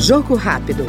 Jogo 0.00 0.34
rápido. 0.34 0.86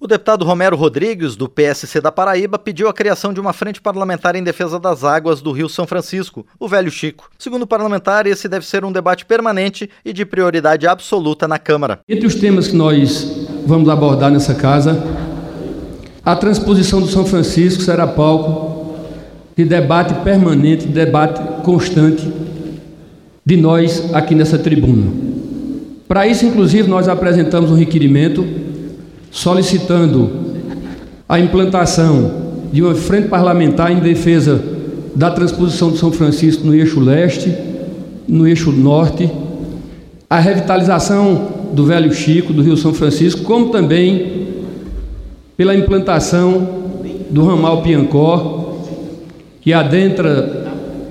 O 0.00 0.08
deputado 0.08 0.44
Romero 0.44 0.76
Rodrigues, 0.76 1.36
do 1.36 1.48
PSC 1.48 2.00
da 2.00 2.10
Paraíba, 2.10 2.58
pediu 2.58 2.88
a 2.88 2.92
criação 2.92 3.32
de 3.32 3.38
uma 3.38 3.52
frente 3.52 3.80
parlamentar 3.80 4.34
em 4.34 4.42
defesa 4.42 4.80
das 4.80 5.04
águas 5.04 5.40
do 5.40 5.52
Rio 5.52 5.68
São 5.68 5.86
Francisco, 5.86 6.44
o 6.58 6.66
Velho 6.66 6.90
Chico. 6.90 7.30
Segundo 7.38 7.62
o 7.62 7.66
parlamentar, 7.66 8.26
esse 8.26 8.48
deve 8.48 8.66
ser 8.66 8.84
um 8.84 8.90
debate 8.90 9.24
permanente 9.24 9.88
e 10.04 10.12
de 10.12 10.26
prioridade 10.26 10.88
absoluta 10.88 11.46
na 11.46 11.60
Câmara. 11.60 12.00
Entre 12.08 12.26
os 12.26 12.34
temas 12.34 12.66
que 12.66 12.74
nós 12.74 13.46
vamos 13.64 13.88
abordar 13.88 14.32
nessa 14.32 14.56
casa, 14.56 15.00
a 16.24 16.34
transposição 16.34 17.00
do 17.00 17.06
São 17.06 17.24
Francisco 17.24 17.84
será 17.84 18.04
palco 18.04 18.96
de 19.56 19.64
debate 19.64 20.14
permanente, 20.24 20.88
de 20.88 20.92
debate 20.92 21.62
constante 21.62 22.47
de 23.48 23.56
nós 23.56 24.10
aqui 24.12 24.34
nessa 24.34 24.58
tribuna. 24.58 25.06
Para 26.06 26.26
isso, 26.26 26.44
inclusive, 26.44 26.86
nós 26.86 27.08
apresentamos 27.08 27.70
um 27.70 27.74
requerimento 27.74 28.44
solicitando 29.30 30.30
a 31.26 31.40
implantação 31.40 32.30
de 32.70 32.82
uma 32.82 32.94
frente 32.94 33.28
parlamentar 33.28 33.90
em 33.90 34.00
defesa 34.00 34.62
da 35.14 35.30
transposição 35.30 35.88
do 35.88 35.96
São 35.96 36.12
Francisco 36.12 36.66
no 36.66 36.74
eixo 36.74 37.00
leste, 37.00 37.54
no 38.28 38.46
eixo 38.46 38.70
norte, 38.70 39.30
a 40.28 40.38
revitalização 40.38 41.48
do 41.72 41.86
Velho 41.86 42.12
Chico, 42.12 42.52
do 42.52 42.60
Rio 42.60 42.76
São 42.76 42.92
Francisco, 42.92 43.44
como 43.44 43.70
também 43.70 44.46
pela 45.56 45.74
implantação 45.74 46.68
do 47.30 47.46
ramal 47.46 47.80
Piancó, 47.80 48.84
que 49.62 49.72
adentra 49.72 50.67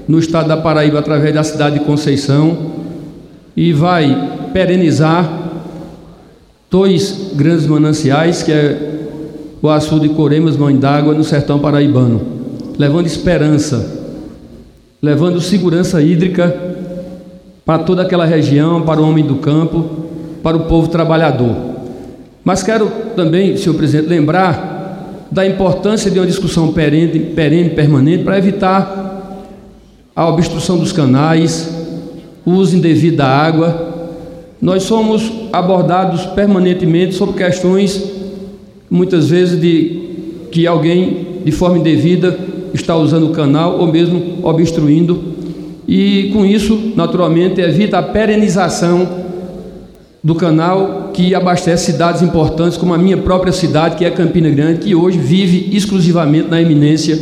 no 0.08 0.20
estado 0.20 0.48
da 0.48 0.58
Paraíba 0.58 1.00
através 1.00 1.34
da 1.34 1.44
cidade 1.44 1.80
de 1.80 1.86
Conceição 1.86 2.58
e 3.56 3.74
vai 3.74 4.50
perenizar 4.54 5.50
dois 6.70 7.32
grandes 7.36 7.66
mananciais, 7.66 8.44
que 8.44 8.52
é 8.52 8.98
o 9.62 9.70
açude 9.70 10.08
de 10.08 10.14
Coremas, 10.14 10.56
Mãe 10.56 10.78
d'Água, 10.78 11.14
no 11.14 11.24
sertão 11.24 11.60
paraibano, 11.60 12.22
levando 12.78 13.08
esperança, 13.08 13.86
levando 15.02 15.42
segurança 15.42 16.02
hídrica 16.02 16.56
para 17.66 17.84
toda 17.84 18.04
aquela 18.04 18.26
região, 18.26 18.82
para 18.84 19.02
o 19.02 19.10
homem 19.10 19.26
do 19.26 19.36
campo, 19.36 19.86
para 20.44 20.56
o 20.56 20.62
povo 20.62 20.88
trabalhador. 20.88 21.56
Mas 22.44 22.64
quero 22.64 22.90
também, 23.16 23.58
senhor 23.58 23.76
presidente, 23.76 24.08
lembrar 24.08 25.28
da 25.30 25.46
importância 25.46 26.10
de 26.10 26.18
uma 26.20 26.26
discussão 26.26 26.72
perene, 26.72 27.20
perene 27.20 27.72
permanente, 27.72 28.24
para 28.24 28.38
evitar 28.38 29.17
a 30.18 30.28
obstrução 30.28 30.80
dos 30.80 30.92
canais, 30.92 31.70
o 32.44 32.54
uso 32.54 32.76
indevido 32.76 33.18
da 33.18 33.28
água, 33.28 34.10
nós 34.60 34.82
somos 34.82 35.32
abordados 35.54 36.26
permanentemente 36.26 37.14
sobre 37.14 37.36
questões, 37.36 38.04
muitas 38.90 39.30
vezes, 39.30 39.62
de 39.62 40.48
que 40.52 40.66
alguém, 40.66 41.28
de 41.46 41.52
forma 41.52 41.78
indevida, 41.78 42.36
está 42.74 42.98
usando 42.98 43.28
o 43.28 43.30
canal 43.30 43.78
ou 43.78 43.86
mesmo 43.86 44.40
obstruindo, 44.42 45.22
e 45.88 46.32
com 46.34 46.44
isso, 46.44 46.94
naturalmente, 46.96 47.62
evita 47.62 48.00
a 48.00 48.04
perenização 48.04 49.08
do 50.24 50.34
canal 50.34 51.12
que 51.14 51.36
abastece 51.36 51.92
cidades 51.92 52.24
importantes, 52.24 52.76
como 52.76 52.92
a 52.92 52.98
minha 52.98 53.18
própria 53.18 53.54
cidade, 53.54 53.96
que 53.96 54.04
é 54.04 54.10
Campina 54.10 54.50
Grande, 54.50 54.80
que 54.80 54.96
hoje 54.96 55.20
vive 55.20 55.70
exclusivamente 55.78 56.50
na 56.50 56.60
eminência 56.60 57.20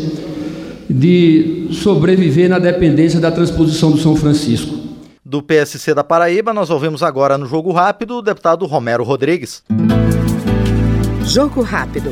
de 0.89 1.67
sobreviver 1.71 2.49
na 2.49 2.59
dependência 2.59 3.19
da 3.19 3.31
transposição 3.31 3.91
do 3.91 3.97
São 3.97 4.15
Francisco 4.15 4.85
do 5.25 5.41
PSC 5.41 5.93
da 5.95 6.03
Paraíba, 6.03 6.53
nós 6.53 6.69
ouvimos 6.69 7.01
agora 7.01 7.35
no 7.35 7.47
Jogo 7.47 7.71
Rápido 7.71 8.19
o 8.19 8.21
deputado 8.21 8.65
Romero 8.67 9.03
Rodrigues. 9.03 9.63
Jogo 11.25 11.63
Rápido. 11.63 12.11